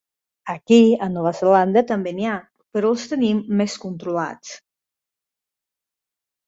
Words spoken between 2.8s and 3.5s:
els tenim